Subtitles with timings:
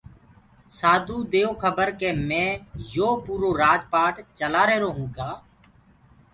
[0.77, 2.45] سآڌوٚ ديئو کَبَر ڪي مي
[2.95, 5.29] يو پوٚرو رآج پآٽ چلآهيرونٚ ڪآ